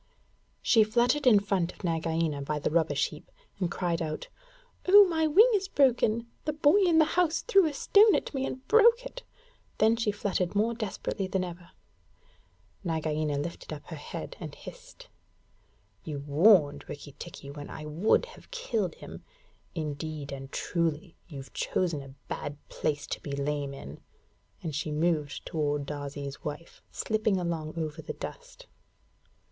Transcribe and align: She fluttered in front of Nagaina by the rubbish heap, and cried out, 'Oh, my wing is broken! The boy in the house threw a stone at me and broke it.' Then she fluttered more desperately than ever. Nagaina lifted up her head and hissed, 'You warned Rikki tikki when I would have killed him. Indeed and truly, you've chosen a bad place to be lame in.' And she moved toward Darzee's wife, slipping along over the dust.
She 0.63 0.83
fluttered 0.83 1.27
in 1.27 1.39
front 1.39 1.71
of 1.73 1.83
Nagaina 1.83 2.41
by 2.41 2.57
the 2.57 2.71
rubbish 2.71 3.09
heap, 3.09 3.29
and 3.59 3.69
cried 3.69 4.01
out, 4.01 4.29
'Oh, 4.87 5.05
my 5.05 5.27
wing 5.27 5.51
is 5.53 5.67
broken! 5.67 6.25
The 6.45 6.53
boy 6.53 6.77
in 6.79 6.97
the 6.97 7.05
house 7.05 7.41
threw 7.41 7.67
a 7.67 7.73
stone 7.75 8.15
at 8.15 8.33
me 8.33 8.47
and 8.47 8.67
broke 8.67 9.05
it.' 9.05 9.21
Then 9.77 9.95
she 9.95 10.11
fluttered 10.11 10.55
more 10.55 10.73
desperately 10.73 11.27
than 11.27 11.43
ever. 11.43 11.69
Nagaina 12.83 13.37
lifted 13.37 13.71
up 13.71 13.85
her 13.89 13.95
head 13.95 14.35
and 14.39 14.55
hissed, 14.55 15.07
'You 16.03 16.17
warned 16.25 16.83
Rikki 16.89 17.11
tikki 17.19 17.51
when 17.51 17.69
I 17.69 17.85
would 17.85 18.25
have 18.25 18.49
killed 18.49 18.95
him. 18.95 19.23
Indeed 19.75 20.31
and 20.31 20.51
truly, 20.51 21.15
you've 21.27 21.53
chosen 21.53 22.01
a 22.01 22.15
bad 22.27 22.57
place 22.69 23.05
to 23.05 23.21
be 23.21 23.33
lame 23.33 23.75
in.' 23.75 24.01
And 24.63 24.73
she 24.73 24.91
moved 24.91 25.45
toward 25.45 25.85
Darzee's 25.85 26.43
wife, 26.43 26.81
slipping 26.91 27.37
along 27.39 27.75
over 27.77 28.01
the 28.01 28.13
dust. 28.13 28.65